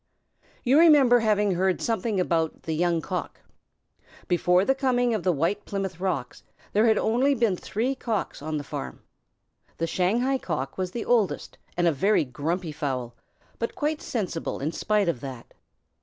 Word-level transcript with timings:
You 0.63 0.79
remember 0.79 1.19
having 1.19 1.51
heard 1.51 1.79
something 1.79 2.19
about 2.19 2.63
the 2.63 2.73
Young 2.73 3.01
Cock. 3.01 3.39
Before 4.27 4.65
the 4.65 4.73
coming 4.73 5.13
of 5.13 5.21
the 5.21 5.31
White 5.31 5.63
Plymouth 5.63 5.99
Rocks, 5.99 6.41
there 6.73 6.87
had 6.87 6.95
been 6.95 7.03
only 7.03 7.55
three 7.55 7.93
Cocks 7.93 8.41
on 8.41 8.57
the 8.57 8.63
farm. 8.63 9.03
The 9.77 9.85
Shanghai 9.85 10.39
Cock 10.39 10.75
was 10.75 10.89
the 10.89 11.05
oldest, 11.05 11.59
and 11.77 11.85
a 11.87 11.91
very 11.91 12.25
grumpy 12.25 12.71
fowl, 12.71 13.13
but 13.59 13.75
quite 13.75 14.01
sensible 14.01 14.59
in 14.59 14.71
spite 14.71 15.07
of 15.07 15.19
that. 15.19 15.53